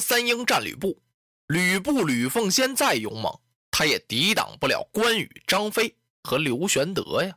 [0.00, 1.00] 三英战吕布，
[1.46, 3.32] 吕布吕奉先再勇猛，
[3.70, 7.36] 他也抵挡不了关羽、张飞和刘玄德呀。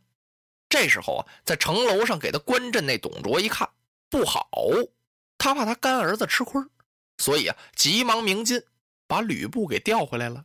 [0.70, 3.70] 这时候啊，在城楼上给他关阵那董卓一看
[4.10, 4.50] 不好，
[5.38, 6.62] 他怕他干儿子吃亏，
[7.18, 8.62] 所以啊，急忙鸣金，
[9.08, 10.44] 把吕布给调回来了。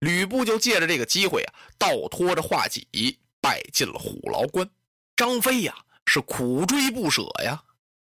[0.00, 4.68] 吕布就借着这个机会啊，倒拖着画戟，败进了虎牢关。
[5.16, 5.74] 张飞呀，
[6.06, 7.62] 是苦追不舍呀。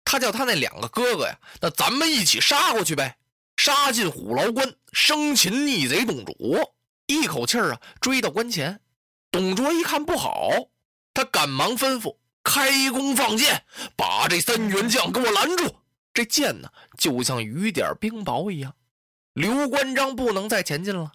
[0.05, 3.17] 他叫他那两个哥哥呀，那咱们一起杀过去呗！
[3.57, 6.75] 杀进虎牢关，生擒逆贼董卓，
[7.07, 8.81] 一口气儿啊追到关前。
[9.31, 10.51] 董卓一看不好，
[11.13, 13.65] 他赶忙吩咐开弓放箭，
[13.97, 15.77] 把这三员将给我拦住。
[16.13, 18.75] 这箭呢，就像雨点冰雹一样。
[19.33, 21.13] 刘关张不能再前进了。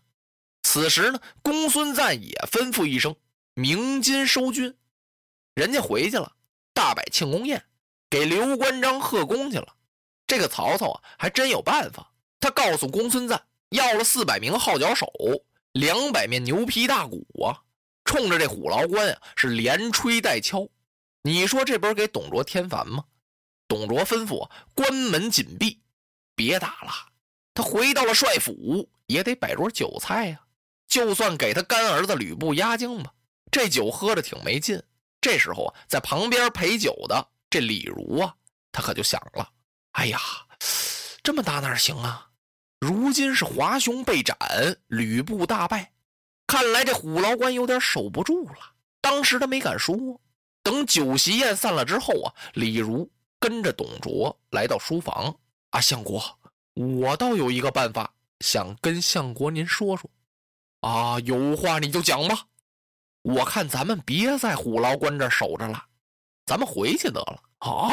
[0.63, 3.15] 此时呢，公孙瓒也吩咐一声
[3.53, 4.75] 鸣金收军，
[5.55, 6.33] 人家回去了，
[6.73, 7.63] 大摆庆功宴。
[8.09, 9.75] 给刘关张贺功去了，
[10.25, 12.08] 这个曹操啊，还真有办法。
[12.39, 15.11] 他告诉公孙瓒，要了四百名号角手，
[15.73, 17.61] 两百面牛皮大鼓啊，
[18.05, 20.67] 冲着这虎牢关啊，是连吹带敲。
[21.21, 23.03] 你说这不是给董卓添烦吗？
[23.67, 25.81] 董卓吩咐关门紧闭，
[26.35, 26.91] 别打了。
[27.53, 30.39] 他回到了帅府，也得摆桌酒菜呀。
[30.87, 33.13] 就算给他干儿子吕布压惊吧，
[33.51, 34.81] 这酒喝着挺没劲。
[35.19, 37.27] 这时候啊，在旁边陪酒的。
[37.49, 38.33] 这李儒啊，
[38.71, 39.51] 他可就想了：
[39.91, 40.19] 哎呀，
[41.21, 42.28] 这么打哪行啊？
[42.79, 44.37] 如今是华雄被斩，
[44.87, 45.91] 吕布大败，
[46.47, 48.55] 看来这虎牢关有点守不住了。
[49.01, 49.95] 当时他没敢说。
[50.61, 53.09] 等酒席宴散了之后啊，李儒
[53.39, 55.33] 跟着董卓来到书房。
[55.71, 56.21] 啊，相国，
[56.73, 60.09] 我倒有一个办法，想跟相国您说说。
[60.81, 62.45] 啊，有话你就讲吧。
[63.21, 65.85] 我看咱们别在虎牢关这守着了。
[66.45, 67.91] 咱们回去得了啊！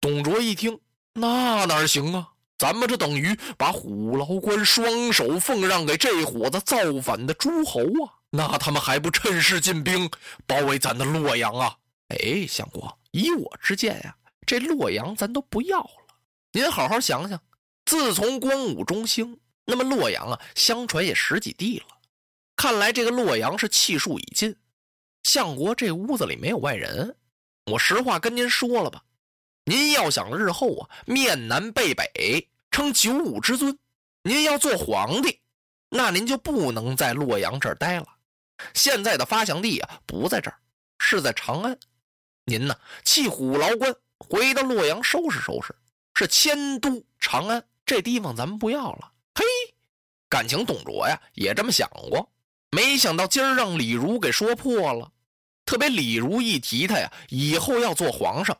[0.00, 0.80] 董卓一听，
[1.14, 2.31] 那哪行啊？
[2.62, 8.22] 咱们这等于把虎牢关双手奉让给这伙子造反的诸侯啊！
[8.30, 10.08] 那他们还不趁势进兵
[10.46, 11.76] 包围咱的洛阳啊？
[12.10, 14.14] 哎，相国，以我之见呀，
[14.46, 16.14] 这洛阳咱都不要了。
[16.52, 17.40] 您好好想想，
[17.84, 21.86] 自从光武中兴，那么洛阳啊，相传也十几地了。
[22.54, 24.54] 看来这个洛阳是气数已尽。
[25.24, 27.16] 相国这屋子里没有外人。
[27.72, 29.02] 我实话跟您说了吧，
[29.64, 33.78] 您要想日后啊面南背北称九五之尊，
[34.22, 35.38] 您要做皇帝，
[35.90, 38.06] 那您就不能在洛阳这儿待了。
[38.74, 40.58] 现在的发祥地啊不在这儿，
[40.98, 41.78] 是在长安。
[42.46, 42.74] 您呢
[43.04, 45.74] 弃虎牢关，回到洛阳收拾收拾，
[46.14, 47.62] 是迁都长安。
[47.84, 49.12] 这地方咱们不要了。
[49.34, 49.44] 嘿，
[50.30, 52.32] 感情董卓呀也这么想过，
[52.70, 55.12] 没想到今儿让李儒给说破了。
[55.66, 58.56] 特别李儒一提他呀，以后要做皇上，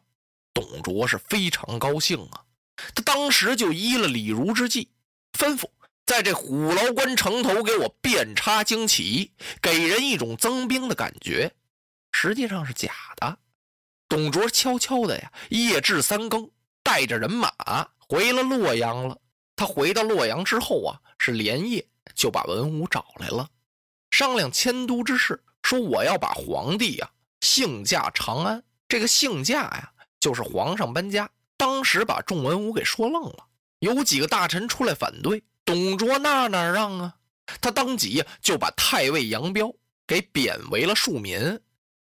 [0.53, 2.45] 董卓是非常高兴啊。
[2.94, 4.91] 他当时就依了李儒之计，
[5.32, 5.65] 吩咐
[6.04, 11.53] 在这虎牢关城头给我遍插旌旗，给人一种增兵的感觉，
[12.12, 13.39] 实际上是假的。
[14.09, 16.51] 董卓悄悄的呀，夜至三更，
[16.83, 17.51] 带着人马
[17.98, 19.18] 回了洛阳了。
[19.57, 23.48] 他回到洛阳之后啊，是连夜就把文武找来了，
[24.10, 25.42] 商量迁都之事。
[25.62, 27.09] 说我要把皇帝呀
[27.41, 31.30] 幸驾长安，这个幸驾呀就是皇上搬家。
[31.62, 33.47] 当时把众文武给说愣了，
[33.78, 35.44] 有几个大臣出来反对。
[35.64, 37.14] 董卓那哪让啊？
[37.60, 39.72] 他当即就把太尉杨彪
[40.04, 41.60] 给贬为了庶民，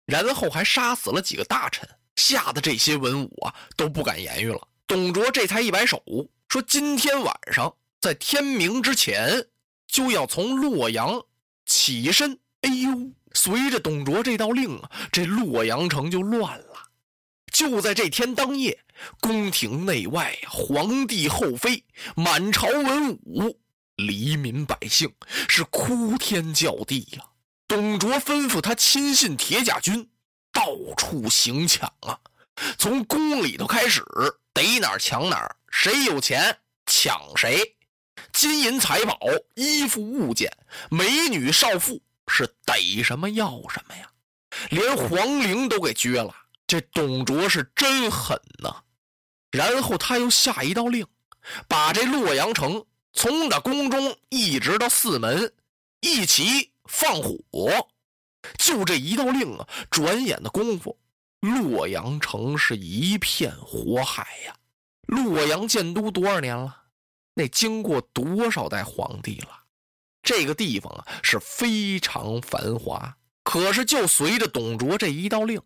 [0.07, 4.59] 然后还杀死了几个大臣，吓得这些文武啊都不敢言语了。
[4.87, 6.03] 董卓这才一摆手
[6.49, 7.71] 说：“今天晚上
[8.01, 9.45] 在天明之前
[9.85, 11.23] 就要从洛阳
[11.67, 13.11] 起身。”哎呦！
[13.35, 16.72] 随着董卓这道令啊，这洛阳城就乱了。
[17.53, 18.77] 就在这天当夜，
[19.21, 21.85] 宫廷内外皇帝后妃、
[22.15, 23.57] 满朝文武、
[23.95, 25.13] 黎民百姓
[25.47, 27.23] 是哭天叫地呀。
[27.67, 30.09] 董卓吩咐他亲信铁甲军
[30.51, 30.65] 到
[30.97, 32.19] 处行抢啊，
[32.77, 34.03] 从宫里头开始，
[34.51, 36.57] 逮哪儿抢哪儿，谁有钱
[36.87, 37.75] 抢谁。
[38.31, 39.19] 金银财宝、
[39.53, 40.51] 衣服物件、
[40.89, 44.09] 美女少妇，是逮什么要什么呀！
[44.69, 46.35] 连皇陵都给撅了。
[46.73, 48.81] 这董卓是真狠呐！
[49.51, 51.05] 然后他又下一道令，
[51.67, 55.53] 把这洛阳城从打宫中一直到四门，
[55.99, 57.39] 一起放火。
[58.57, 60.97] 就这一道令啊，转眼的功夫，
[61.41, 64.55] 洛阳城是一片火海呀！
[65.05, 66.85] 洛阳建都多少年了？
[67.35, 69.49] 那经过多少代皇帝了？
[70.23, 75.61] 这个地方啊是非常繁华，可是就随着董卓这一道令，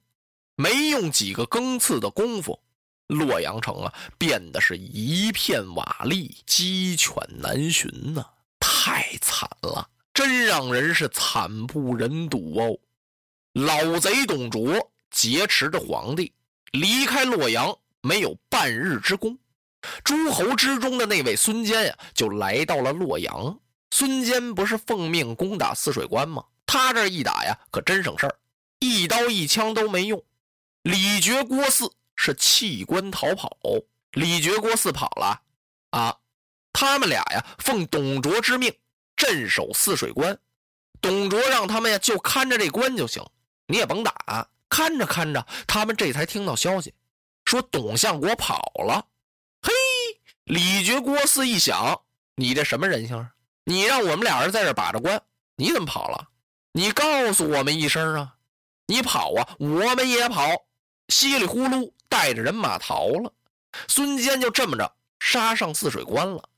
[0.60, 2.60] 没用几个更次的功夫，
[3.06, 8.26] 洛阳城啊变得是一片瓦砾，鸡犬难寻呐，
[8.60, 12.76] 太惨了，真让人是惨不忍睹哦！
[13.54, 16.34] 老贼董卓劫持着皇帝，
[16.72, 19.38] 离开洛阳没有半日之功。
[20.04, 23.60] 诸侯之中的那位孙坚呀，就来到了洛阳。
[23.92, 26.44] 孙坚不是奉命攻打汜水关吗？
[26.66, 28.36] 他这一打呀，可真省事儿，
[28.80, 30.20] 一刀一枪都没用。
[30.88, 33.58] 李傕、郭汜是弃官逃跑。
[34.12, 35.42] 李傕、郭汜跑了
[35.90, 36.18] 啊，
[36.72, 38.74] 他们俩呀，奉董卓之命
[39.14, 40.40] 镇守汜水关。
[41.02, 43.22] 董卓让他们呀，就看着这关就行，
[43.66, 44.48] 你也甭打。
[44.70, 46.94] 看着看着，他们这才听到消息，
[47.44, 49.06] 说董相国跑了。
[49.62, 49.74] 嘿，
[50.46, 52.02] 李傕、郭汜一想，
[52.36, 53.34] 你这什么人性啊？
[53.66, 55.22] 你让我们俩人在这把着关，
[55.58, 56.30] 你怎么跑了？
[56.72, 58.36] 你告诉我们一声啊！
[58.86, 60.66] 你跑啊，我们也跑，
[61.10, 63.34] 稀里呼噜带着人马逃了。
[63.88, 66.50] 孙坚就这么着杀上汜水关了，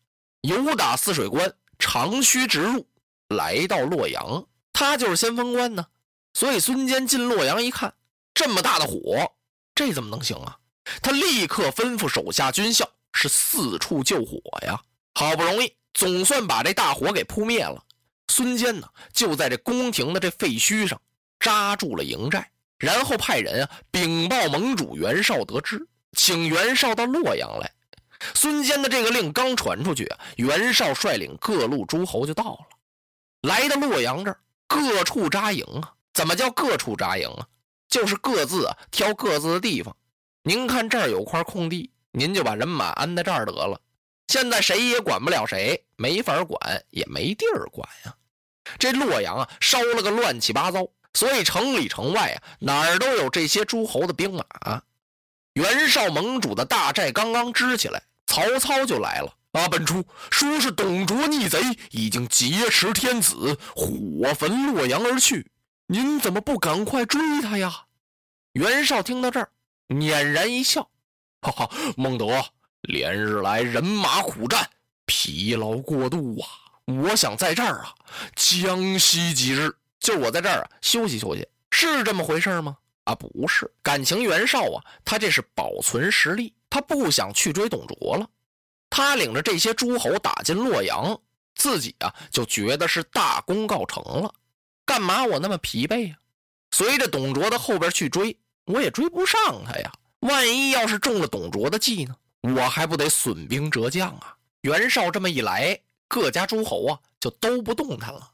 [0.42, 2.88] 由打汜水关长驱直入，
[3.30, 4.46] 来到洛阳。
[4.72, 5.86] 他就是先锋官呢，
[6.34, 7.94] 所以孙坚进洛阳一看，
[8.34, 9.30] 这么大的火，
[9.76, 10.58] 这怎么能行啊？
[11.02, 14.82] 他立刻吩咐手下军校是四处救火呀。
[15.16, 17.84] 好不容易总算把这大火给扑灭了。
[18.30, 21.02] 孙坚呢就在这宫廷的这废墟上
[21.40, 27.72] 扎住了营寨，然后派人啊禀报盟主袁绍得知，请袁绍到洛阳来。
[28.34, 32.68] 孙坚的这个令刚传出去啊，袁绍率领各路诸侯就到了，
[33.42, 35.94] 来到洛阳这儿各处扎营啊。
[36.14, 37.48] 怎么叫各处扎营啊？
[37.88, 39.96] 就是各自啊挑各自的地方。
[40.44, 43.80] 您看这儿有块空地，您就把人马安在这儿得了。
[44.28, 48.16] 现在谁也管不了谁，没法管，也没地儿管呀。
[48.78, 50.86] 这洛阳啊，烧了个乱七八糟，
[51.20, 54.82] 所以城里城外啊，哪儿都有这些诸侯的兵马。
[55.52, 59.36] 袁绍盟主的大寨刚刚支起来，曹操就来了。
[59.52, 60.02] 啊，本初
[60.32, 61.60] 说是董卓逆贼
[61.92, 65.46] 已经劫持天子，火焚洛阳而去，
[65.88, 67.84] 您怎么不赶快追他呀？
[68.54, 69.50] 袁绍听到这儿。
[69.90, 70.90] 佞然一笑，
[71.42, 72.46] 哈哈，孟德，
[72.84, 74.70] 连日来人马苦战，
[75.06, 76.48] 疲劳过度啊！
[76.86, 77.94] 我想在这儿啊，
[78.38, 82.78] 将息几日，就我在这儿啊，休息休息，是这么回事吗？
[83.04, 88.30] 啊，不是，感情袁绍啊，他这是保存实力，他不想去追董卓了。
[88.90, 91.20] 他领着这些诸侯打进洛阳，
[91.56, 94.34] 自己啊就觉得是大功告成了。
[94.86, 96.16] 干嘛我那么疲惫呀？
[96.72, 98.38] 随着董卓的后边去追。
[98.66, 99.92] 我也追不上他呀！
[100.20, 102.16] 万一要是中了董卓的计呢？
[102.42, 104.38] 我还不得损兵折将啊！
[104.62, 108.30] 袁绍这么一来，各家诸侯啊就都不动弹了，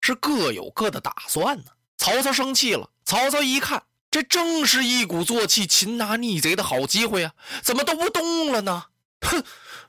[0.00, 1.64] 是各有各的打算呢。
[1.96, 7.34] 曹操生气了，曹操一看，这正是一鼓作气擒拿逆贼的好机会啊！
[7.62, 8.84] 怎么都不动了呢？
[9.20, 9.44] 哼！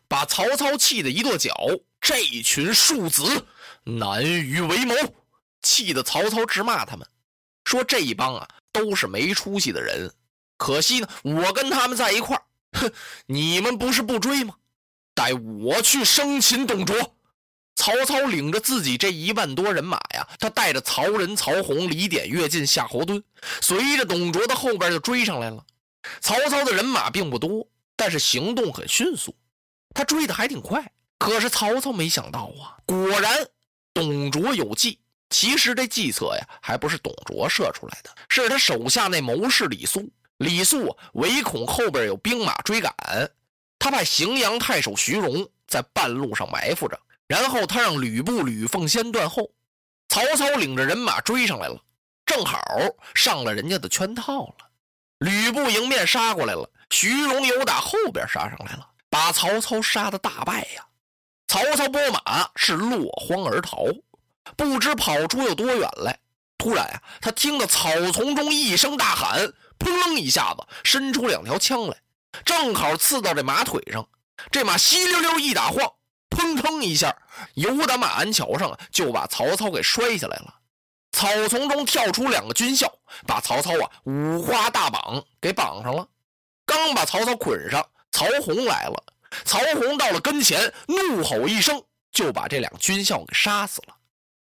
[0.08, 1.56] 把曹操气得一跺脚，
[2.02, 3.46] 这群庶子
[3.84, 4.94] 难于为谋，
[5.62, 7.08] 气得曹操直骂他们，
[7.64, 8.48] 说这一帮啊。
[8.74, 10.14] 都是没出息的人，
[10.56, 12.44] 可惜呢，我跟他们在一块儿，
[12.80, 12.90] 哼！
[13.26, 14.56] 你们不是不追吗？
[15.14, 16.96] 待我去生擒董卓。
[17.82, 23.24] 曹操领着自己这一万多人马呀，他带着曹仁、曹洪、李典、乐进、夏侯惇，
[23.60, 25.66] 随着董卓的后边就追上来了。
[26.20, 29.36] 曹操的人马并不多，但是行动很迅速，
[29.96, 30.92] 他追的还挺快。
[31.18, 33.36] 可是曹操没想到啊，果然
[33.96, 35.00] 董卓有计。
[35.32, 40.08] 其实这计策呀，还不是董卓设出来的，是他手下那谋士李肃。
[40.38, 42.94] 李肃唯恐后边有兵马追赶，
[43.80, 47.00] 他派荥阳太守徐荣在半路上埋伏着，
[47.32, 49.50] 然后他让吕布、吕奉先断后。
[50.10, 51.80] 曹操领着人马追上来了，
[52.26, 52.60] 正好
[53.16, 54.56] 上了人家的圈套了。
[55.20, 60.86] 吕布迎面杀过来了，徐荣又打后边杀上来了，把曹操杀的大败呀！
[61.48, 63.86] 曹操拨马是落荒而逃。
[64.58, 66.20] 不知跑出有多远来，
[66.58, 71.96] 突然呀，他听到草丛中一声大喊，扑棱一下子伸出两条枪来，
[72.44, 74.06] 正好刺到这马腿上。
[74.52, 75.90] 这马稀溜溜一打晃，
[76.42, 77.16] 砰，砰一下，
[77.54, 80.56] 由打马鞍桥上，就把曹操给摔下来了。
[81.12, 82.92] 草丛中跳出两个军校，
[83.28, 86.08] 把曹操啊五花大绑给绑上了。
[86.66, 89.04] 刚把曹操捆上，曹洪来了。
[89.46, 91.82] 曹洪到了跟前，怒吼一声，
[92.12, 93.96] 就把这两军校给杀死了。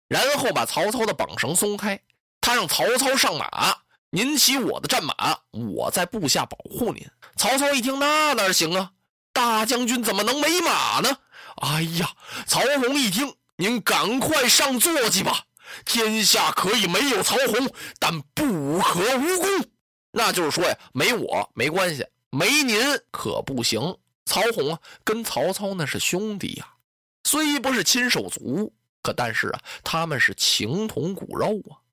[0.07, 1.99] 然后把曹操的绑绳松开，
[2.41, 3.75] 他让曹操上马，
[4.09, 7.03] 您骑我的战马，我在部下保护您。
[7.35, 8.91] 曹操一听，那哪行啊？
[9.35, 11.17] 大将军怎么能没马呢？
[11.57, 12.09] 哎呀！
[12.47, 15.43] 曹洪一听，您赶快上坐骑吧。
[15.83, 19.49] 天下可以没有曹洪，但不可无功。
[20.11, 22.79] 那就是说呀，没我没关系，没您
[23.11, 23.97] 可不行。
[24.25, 26.67] 曹洪啊，跟曹操那是兄弟呀，
[27.25, 31.83] 虽不是亲手足，可但是啊，他们是情同骨肉啊。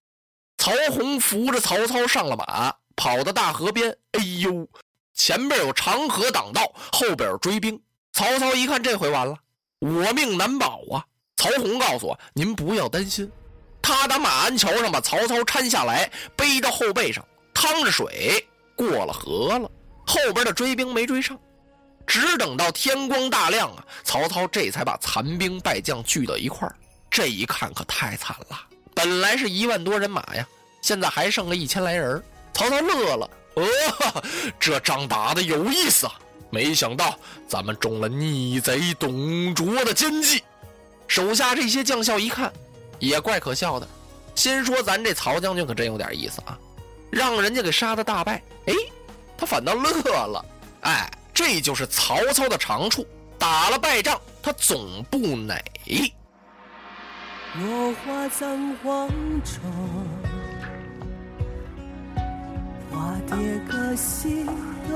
[0.59, 3.97] 曹洪扶着曹操上了马，跑到大河边。
[4.13, 4.69] 哎呦，
[5.25, 7.81] 前边有长河挡道，后边有追兵。
[8.13, 9.37] 曹操一看，这回完了，
[9.79, 11.07] 我命难保啊！
[11.37, 13.31] 曹洪告诉我，您不要担心。
[13.81, 17.25] 他打马鞍桥上把曹操搀下来，背到后背上，
[17.55, 19.71] 趟着水过了河了。
[20.05, 21.39] 后边的追兵没追上。
[22.05, 26.75] 只等到天光大亮啊，曹操这才把残兵败将聚到一块儿。
[27.09, 28.61] 这一看可太惨了，
[28.93, 30.45] 本来是一万多人马呀，
[30.81, 32.21] 现在还剩了一千来人。
[32.53, 34.23] 曹操乐了，哦，
[34.59, 36.13] 这仗打的有意思啊！
[36.51, 37.19] 没想到
[37.49, 40.43] 咱们中了逆贼董卓的奸计。
[41.07, 42.53] 手下这些将校一看，
[42.99, 43.89] 也怪可笑的，
[44.35, 46.59] 心说咱这曹将军可真有点意思啊，
[47.11, 48.75] 让人家给杀的大败，哎，
[49.37, 50.45] 他反倒乐了，
[50.83, 51.11] 哎。
[51.35, 53.07] 这就是曹操的长处，
[53.39, 55.59] 打了败仗，他总不馁。
[57.55, 59.09] 落花葬黄
[59.43, 60.22] 冢，
[63.03, 63.37] 化蝶
[63.69, 64.47] 各西
[64.89, 64.95] 东。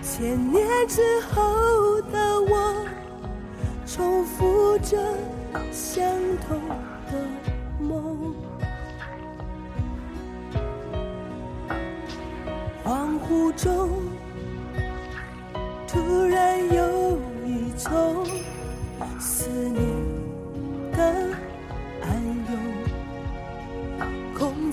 [0.00, 2.86] 千年之后的我，
[3.84, 4.96] 重复着
[5.72, 6.04] 相
[6.46, 6.56] 同
[7.10, 7.14] 的
[7.80, 8.32] 梦。
[12.84, 13.90] 恍惚中，
[15.88, 18.24] 突然有一种
[19.18, 19.82] 思念
[20.92, 21.34] 的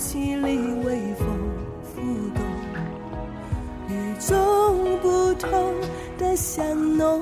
[0.02, 1.28] 空气里微风
[1.84, 2.02] 拂
[2.34, 2.44] 动，
[3.88, 5.76] 与众不同
[6.18, 7.22] 的香浓，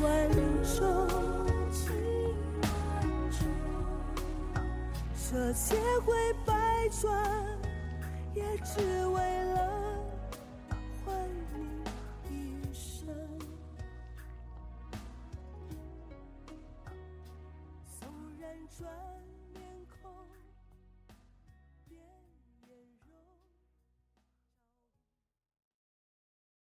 [0.00, 0.30] 万
[0.62, 1.08] 种
[1.72, 1.92] 情，
[2.62, 2.66] 万
[3.30, 3.40] 种，
[5.14, 6.14] 这千回
[6.46, 6.54] 百
[7.00, 7.58] 转，
[8.34, 9.58] 也只为了
[11.04, 11.14] 换
[12.28, 13.08] 你一生。
[17.98, 18.08] 纵
[18.40, 19.17] 然转。